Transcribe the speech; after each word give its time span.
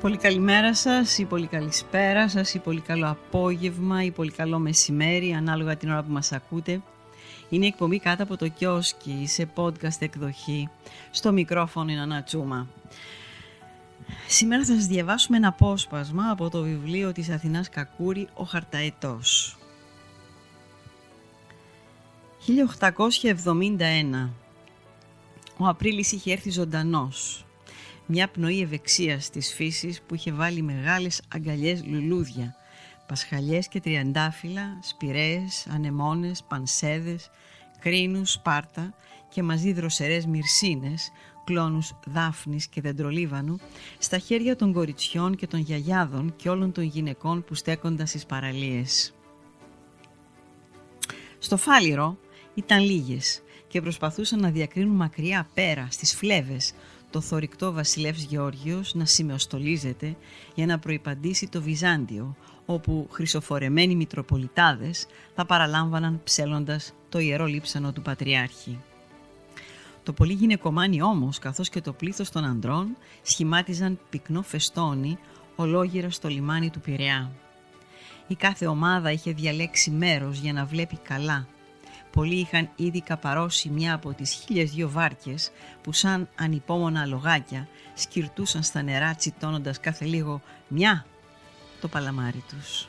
Πολύ 0.00 0.16
καλημέρα 0.16 0.74
σας 0.74 1.18
ή 1.18 1.24
πολύ 1.24 1.46
καλησπέρα 1.46 2.28
σας 2.28 2.54
ή 2.54 2.58
πολύ 2.58 2.80
καλό 2.80 3.08
απόγευμα 3.10 4.02
ή 4.02 4.10
πολύ 4.10 4.30
καλό 4.30 4.58
μεσημέρι 4.58 5.32
ανάλογα 5.32 5.76
την 5.76 5.90
ώρα 5.90 6.02
που 6.02 6.12
μας 6.12 6.32
ακούτε. 6.32 6.82
Είναι 7.48 7.64
η 7.64 7.68
εκπομπή 7.68 7.98
κάτω 7.98 8.22
από 8.22 8.36
το 8.36 8.48
κιόσκι 8.48 9.24
σε 9.26 9.48
podcast 9.54 9.98
εκδοχή. 9.98 10.68
Στο 11.10 11.32
μικρόφωνο 11.32 11.90
είναι 11.90 12.00
Ανατσούμα. 12.00 12.68
Σήμερα 14.26 14.64
θα 14.64 14.74
σας 14.74 14.86
διαβάσουμε 14.86 15.36
ένα 15.36 15.48
απόσπασμα 15.48 16.30
από 16.30 16.50
το 16.50 16.62
βιβλίο 16.62 17.12
της 17.12 17.30
Αθηνάς 17.30 17.68
Κακούρη 17.68 18.28
«Ο 18.34 18.44
Χαρταετός». 18.44 19.58
1871 22.46 24.30
Ο 25.56 25.66
Απρίλης 25.66 26.12
είχε 26.12 26.32
έρθει 26.32 26.50
ζωντανός 26.50 27.45
μια 28.06 28.28
πνοή 28.28 28.60
ευεξίας 28.60 29.30
της 29.30 29.54
φύσης 29.54 30.02
που 30.02 30.14
είχε 30.14 30.32
βάλει 30.32 30.62
μεγάλες 30.62 31.22
αγκαλιές 31.28 31.84
λουλούδια, 31.84 32.54
πασχαλιές 33.06 33.68
και 33.68 33.80
τριαντάφυλλα, 33.80 34.78
σπηρές, 34.82 35.66
ανεμόνες, 35.70 36.42
πανσέδες, 36.48 37.30
κρίνους, 37.80 38.32
σπάρτα 38.32 38.94
και 39.28 39.42
μαζί 39.42 39.72
δροσερές 39.72 40.26
μυρσίνες, 40.26 41.10
κλόνους 41.44 41.92
δάφνης 42.06 42.66
και 42.66 42.80
δεντρολίβανου, 42.80 43.58
στα 43.98 44.18
χέρια 44.18 44.56
των 44.56 44.72
κοριτσιών 44.72 45.36
και 45.36 45.46
των 45.46 45.60
γιαγιάδων 45.60 46.36
και 46.36 46.48
όλων 46.48 46.72
των 46.72 46.84
γυναικών 46.84 47.44
που 47.44 47.54
στέκονταν 47.54 48.06
στις 48.06 48.26
παραλίες. 48.26 49.14
Στο 51.38 51.56
φάλιρο 51.56 52.18
ήταν 52.54 52.80
λίγες 52.80 53.42
και 53.68 53.80
προσπαθούσαν 53.80 54.40
να 54.40 54.50
διακρίνουν 54.50 54.96
μακριά 54.96 55.48
πέρα 55.54 55.88
στις 55.90 56.14
φλέβες 56.14 56.72
το 57.16 57.22
θορυκτό 57.22 57.72
βασιλεύς 57.72 58.22
Γεώργιος 58.22 58.94
να 58.94 59.04
σημεοστολίζεται 59.04 60.16
για 60.54 60.66
να 60.66 60.78
προϋπαντήσει 60.78 61.48
το 61.48 61.62
Βυζάντιο, 61.62 62.36
όπου 62.66 63.08
χρυσοφορεμένοι 63.10 63.94
μητροπολιτάδες 63.94 65.06
θα 65.34 65.46
παραλάμβαναν 65.46 66.20
ψέλοντας 66.24 66.92
το 67.08 67.18
ιερό 67.18 67.46
λείψανο 67.46 67.92
του 67.92 68.02
Πατριάρχη. 68.02 68.78
Το 70.02 70.12
πολύ 70.12 70.32
γυναικομάνι 70.32 71.02
όμως, 71.02 71.38
καθώς 71.38 71.68
και 71.68 71.80
το 71.80 71.92
πλήθος 71.92 72.30
των 72.30 72.44
ανδρών, 72.44 72.96
σχημάτιζαν 73.22 73.98
πυκνό 74.10 74.42
φεστόνι 74.42 75.18
ολόγυρα 75.56 76.10
στο 76.10 76.28
λιμάνι 76.28 76.70
του 76.70 76.80
Πειραιά. 76.80 77.32
Η 78.26 78.34
κάθε 78.34 78.66
ομάδα 78.66 79.10
είχε 79.10 79.32
διαλέξει 79.32 79.90
μέρος 79.90 80.38
για 80.38 80.52
να 80.52 80.64
βλέπει 80.64 80.96
καλά 80.96 81.46
Πολλοί 82.12 82.34
είχαν 82.34 82.68
ήδη 82.76 83.00
καπαρώσει 83.00 83.68
μια 83.68 83.94
από 83.94 84.12
τις 84.12 84.32
χίλιες 84.32 84.70
δυο 84.70 84.90
βάρκες 84.90 85.50
που 85.82 85.92
σαν 85.92 86.28
ανυπόμονα 86.34 87.06
λογάκια 87.06 87.68
σκυρτούσαν 87.94 88.62
στα 88.62 88.82
νερά 88.82 89.14
τσιτώνοντας 89.14 89.80
κάθε 89.80 90.04
λίγο 90.04 90.42
μια 90.68 91.06
το 91.80 91.88
παλαμάρι 91.88 92.44
τους. 92.48 92.88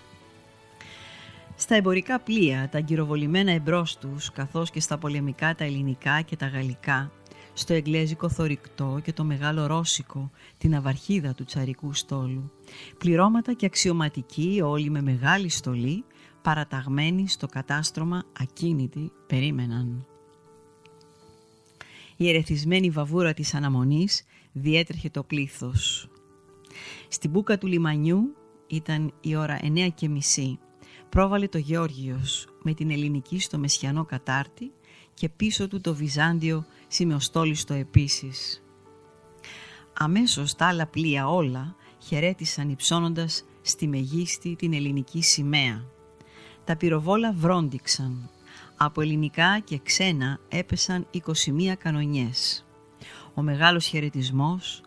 Στα 1.56 1.76
εμπορικά 1.76 2.20
πλοία, 2.20 2.70
τα 2.72 2.78
αγκυροβολημένα 2.78 3.52
εμπρός 3.52 3.98
τους, 3.98 4.32
καθώς 4.32 4.72
και 4.72 4.80
στα 4.80 4.98
πολεμικά 4.98 5.56
τα 5.56 5.64
ελληνικά 5.64 6.22
και 6.22 6.36
τα 6.36 6.48
γαλλικά, 6.48 7.12
στο 7.54 7.74
εγγλέζικο 7.74 8.30
θορυκτό 8.30 9.00
και 9.04 9.14
το 9.14 9.24
μεγάλο 9.24 9.66
ρώσικο, 9.66 10.32
την 10.58 10.76
αβαρχίδα 10.76 11.34
του 11.34 11.44
τσαρικού 11.44 11.94
στόλου. 11.94 12.52
Πληρώματα 12.98 13.54
και 13.54 13.66
αξιωματικοί, 13.66 14.62
όλοι 14.64 14.90
με 14.90 15.02
μεγάλη 15.02 15.50
στολή, 15.50 16.04
παραταγμένοι 16.42 17.28
στο 17.28 17.48
κατάστρωμα 17.48 18.24
ακίνητοι 18.40 19.12
περίμεναν. 19.28 20.06
Η 22.18 22.30
ερεθισμένη 22.30 22.90
βαβούρα 22.90 23.34
της 23.34 23.54
αναμονής 23.54 24.24
διέτρεχε 24.52 25.10
το 25.10 25.24
πλήθος. 25.24 26.10
Στην 27.08 27.30
μπούκα 27.30 27.58
του 27.58 27.68
λιμανιού 27.68 28.36
ήταν 28.68 29.14
η 29.22 29.36
ώρα 29.36 29.58
εννέα 29.62 29.88
και 29.88 30.10
μισή. 30.10 30.60
Πρόβαλε 31.10 31.48
το 31.48 31.58
Γεώργιος 31.58 32.48
με 32.62 32.74
την 32.74 32.92
ελληνική 32.92 33.40
στο 33.40 33.58
Μεσιανό 33.58 34.06
κατάρτι 34.06 34.72
και 35.14 35.30
πίσω 35.30 35.68
του 35.68 35.82
το 35.82 35.96
Βυζάντιο 35.96 36.66
σημεοστόλιστο 36.88 37.74
επίσης. 37.74 38.64
Αμέσως 39.94 40.56
τα 40.56 40.68
άλλα 40.68 40.88
πλοία 40.88 41.28
όλα 41.28 41.76
χαιρέτησαν 41.98 42.70
υψώνοντας 42.70 43.44
στη 43.62 43.88
μεγίστη 43.88 44.56
την 44.56 44.74
ελληνική 44.74 45.22
σημαία. 45.22 45.86
Τα 46.68 46.76
πυροβόλα 46.76 47.34
βρόντιξαν. 47.34 48.30
Από 48.78 49.02
ελληνικά 49.02 49.60
και 49.60 49.80
ξένα 49.84 50.40
έπεσαν 50.48 51.08
21 51.12 51.74
κανονιές. 51.78 52.66
Ο 53.34 53.42
μεγάλος 53.42 53.86
χαιρετισμός, 53.86 54.82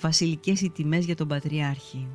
βασιλικές 0.00 0.60
οι 0.60 0.70
τιμές 0.70 1.04
για 1.04 1.16
τον 1.16 1.28
Πατριάρχη 1.28 2.08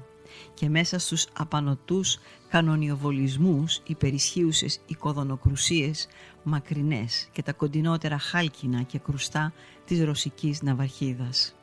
και 0.53 0.69
μέσα 0.69 0.99
στους 0.99 1.27
απανοτούς 1.33 2.17
κανονιοβολισμούς 2.49 3.81
υπερισχύουσες 3.85 4.79
οικοδονοκρουσίες 4.85 6.07
μακρινές 6.43 7.27
και 7.31 7.43
τα 7.43 7.53
κοντινότερα 7.53 8.17
χάλκινα 8.17 8.81
και 8.81 8.99
κρουστά 8.99 9.53
της 9.85 10.03
ρωσικής 10.03 10.61
ναυαρχίδας. 10.61 11.55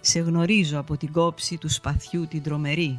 Σε 0.00 0.20
γνωρίζω 0.20 0.78
από 0.78 0.96
την 0.96 1.12
κόψη 1.12 1.58
του 1.58 1.68
σπαθιού 1.68 2.26
την 2.26 2.42
τρομερή, 2.42 2.98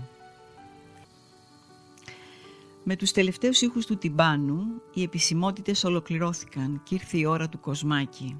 με 2.83 2.95
τους 2.95 3.11
τελευταίους 3.11 3.61
ήχους 3.61 3.85
του 3.85 3.97
τυμπάνου, 3.97 4.63
οι 4.93 5.03
επισημότητες 5.03 5.83
ολοκληρώθηκαν 5.83 6.81
και 6.83 6.95
ήρθε 6.95 7.17
η 7.17 7.25
ώρα 7.25 7.49
του 7.49 7.59
κοσμάκι. 7.59 8.37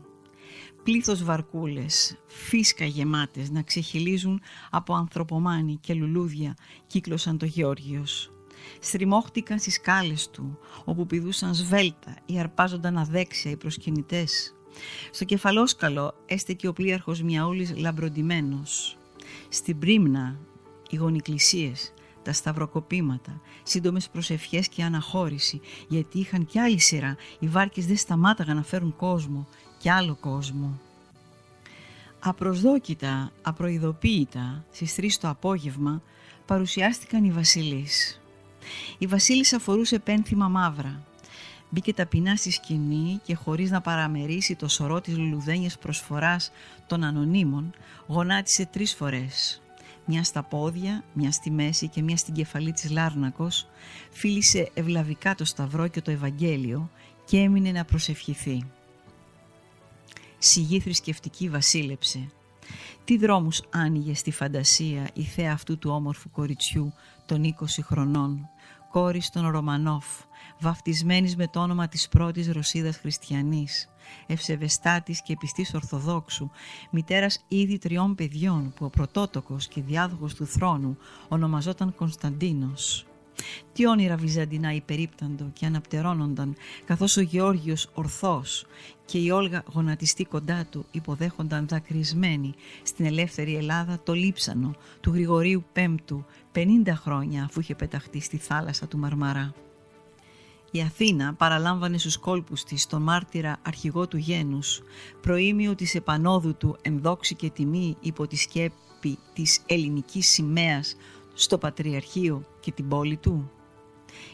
Πλήθος 0.83 1.23
βαρκούλες, 1.23 2.17
φίσκα 2.25 2.85
γεμάτες 2.85 3.49
να 3.49 3.61
ξεχυλίζουν 3.61 4.41
από 4.69 4.93
ανθρωπομάνι 4.93 5.77
και 5.81 5.93
λουλούδια 5.93 6.55
κύκλωσαν 6.87 7.37
το 7.37 7.45
Γεώργιος. 7.45 8.31
Στριμώχτηκαν 8.79 9.59
στις 9.59 9.73
σκάλες 9.73 10.29
του, 10.29 10.57
όπου 10.85 11.05
πηδούσαν 11.05 11.53
σβέλτα 11.53 12.15
ή 12.25 12.39
αρπάζονταν 12.39 12.97
αδέξια 12.97 13.51
οι 13.51 13.57
προσκυνητές. 13.57 14.55
Στο 15.11 15.25
κεφαλόσκαλο 15.25 16.13
έστεκε 16.25 16.67
ο 16.67 16.73
πλοίαρχος 16.73 17.21
Μιαούλης 17.21 17.77
λαμπροντημένος. 17.77 18.97
Στην 19.49 19.79
πρίμνα 19.79 20.39
οι 20.89 20.95
γονικλησίες 20.95 21.93
τα 22.29 22.35
σταυροκοπήματα, 22.35 23.41
σύντομες 23.63 24.09
προσευχές 24.09 24.67
και 24.67 24.83
αναχώρηση, 24.83 25.61
γιατί 25.87 26.19
είχαν 26.19 26.45
κι 26.45 26.59
άλλη 26.59 26.79
σειρά, 26.79 27.15
οι 27.39 27.47
βάρκες 27.47 27.85
δεν 27.85 27.97
σταμάταγαν 27.97 28.55
να 28.55 28.63
φέρουν 28.63 28.95
κόσμο 28.95 29.47
και 29.77 29.91
άλλο 29.91 30.17
κόσμο. 30.19 30.79
Απροσδόκητα, 32.19 33.31
απροειδοποίητα, 33.41 34.65
στις 34.71 34.95
τρεις 34.95 35.17
το 35.17 35.29
απόγευμα, 35.29 36.01
παρουσιάστηκαν 36.45 37.23
οι 37.23 37.31
βασιλείς. 37.31 38.21
Η 38.97 39.05
βασίλισσα 39.05 39.59
φορούσε 39.59 39.99
πένθυμα 39.99 40.47
μαύρα. 40.47 41.03
Μπήκε 41.69 41.93
ταπεινά 41.93 42.35
στη 42.35 42.51
σκηνή 42.51 43.19
και 43.23 43.35
χωρίς 43.35 43.71
να 43.71 43.81
παραμερίσει 43.81 44.55
το 44.55 44.67
σωρό 44.67 45.01
της 45.01 45.17
λουλουδένιας 45.17 45.77
προσφοράς 45.77 46.51
των 46.87 47.03
ανωνύμων, 47.03 47.73
γονάτισε 48.07 48.65
τρεις 48.65 48.95
φορές 48.95 49.61
μια 50.11 50.23
στα 50.23 50.43
πόδια, 50.43 51.03
μια 51.13 51.31
στη 51.31 51.51
μέση 51.51 51.87
και 51.87 52.01
μια 52.01 52.17
στην 52.17 52.33
κεφαλή 52.33 52.71
της 52.71 52.89
Λάρνακος, 52.89 53.67
φίλησε 54.11 54.69
ευλαβικά 54.73 55.35
το 55.35 55.45
Σταυρό 55.45 55.87
και 55.87 56.01
το 56.01 56.11
Ευαγγέλιο 56.11 56.89
και 57.25 57.37
έμεινε 57.37 57.71
να 57.71 57.85
προσευχηθεί. 57.85 58.63
Σιγή 60.37 60.79
θρησκευτική 60.79 61.49
βασίλεψε. 61.49 62.29
Τι 63.03 63.17
δρόμους 63.17 63.61
άνοιγε 63.69 64.13
στη 64.13 64.31
φαντασία 64.31 65.09
η 65.13 65.23
θέα 65.23 65.51
αυτού 65.53 65.77
του 65.77 65.91
όμορφου 65.91 66.29
κοριτσιού 66.29 66.93
των 67.25 67.55
20 67.59 67.65
χρονών, 67.83 68.49
κόρης 68.91 69.29
των 69.29 69.49
Ρωμανόφ, 69.49 70.05
βαφτισμένης 70.59 71.35
με 71.35 71.47
το 71.47 71.59
όνομα 71.59 71.87
της 71.87 72.07
πρώτης 72.07 72.51
Ρωσίδας 72.51 72.97
χριστιανής, 72.97 73.89
ευσεβεστάτης 74.27 75.21
και 75.21 75.35
πιστής 75.39 75.73
Ορθοδόξου, 75.73 76.49
μητέρας 76.89 77.43
ήδη 77.47 77.77
τριών 77.77 78.15
παιδιών 78.15 78.73
που 78.75 78.85
ο 78.85 78.89
πρωτότοκος 78.89 79.67
και 79.67 79.81
διάδοχος 79.81 80.33
του 80.33 80.45
θρόνου 80.45 80.97
ονομαζόταν 81.27 81.95
Κωνσταντίνος. 81.95 83.08
Τι 83.73 83.87
όνειρα 83.87 84.15
βυζαντινά 84.15 84.73
υπερίπταντο 84.73 85.49
και 85.53 85.65
αναπτερώνονταν, 85.65 86.55
καθώς 86.85 87.17
ο 87.17 87.21
Γεώργιος 87.21 87.89
ορθός 87.93 88.65
και 89.05 89.17
η 89.17 89.29
Όλγα 89.29 89.63
γονατιστή 89.73 90.25
κοντά 90.25 90.65
του 90.69 90.85
υποδέχονταν 90.91 91.67
δακρυσμένοι 91.67 92.53
στην 92.83 93.05
ελεύθερη 93.05 93.55
Ελλάδα 93.55 93.99
το 94.03 94.13
λείψανο 94.13 94.75
του 95.01 95.13
Γρηγορίου 95.13 95.63
Πέμπτου 95.73 96.25
50 96.55 96.65
χρόνια 96.93 97.43
αφού 97.43 97.59
είχε 97.59 97.75
πεταχτεί 97.75 98.19
στη 98.19 98.37
θάλασσα 98.37 98.87
του 98.87 98.97
Μαρμαρά. 98.97 99.53
Η 100.71 100.81
Αθήνα 100.81 101.33
παραλάμβανε 101.33 101.97
στους 101.97 102.17
κόλπους 102.17 102.63
της 102.63 102.87
τον 102.87 103.01
μάρτυρα 103.01 103.57
αρχηγό 103.61 104.07
του 104.07 104.17
γένους, 104.17 104.81
προήμιο 105.21 105.75
της 105.75 105.95
επανόδου 105.95 106.55
του 106.57 106.77
ενδόξη 106.81 107.35
και 107.35 107.49
τιμή 107.49 107.97
υπό 107.99 108.27
τη 108.27 108.35
σκέπη 108.35 109.17
της 109.33 109.61
ελληνικής 109.65 110.29
σημαίας 110.29 110.95
στο 111.41 111.57
Πατριαρχείο 111.57 112.43
και 112.59 112.71
την 112.71 112.87
πόλη 112.87 113.17
του. 113.17 113.51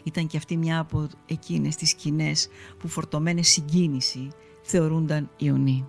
Ήταν 0.03 0.27
και 0.27 0.37
αυτή 0.37 0.57
μια 0.57 0.79
από 0.79 1.07
εκείνες 1.25 1.75
τις 1.75 1.89
σκηνές 1.89 2.47
που 2.77 2.87
φορτωμένες 2.87 3.47
συγκίνηση 3.47 4.27
θεωρούνταν 4.61 5.29
Ιωνί. 5.37 5.87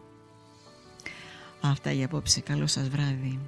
Αυτά 1.60 1.92
για 1.92 2.04
απόψε. 2.04 2.40
Καλό 2.40 2.66
σας 2.66 2.88
βράδυ. 2.88 3.40